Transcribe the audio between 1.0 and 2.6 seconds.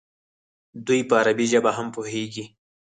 په عربي ژبه هم پوهېږي.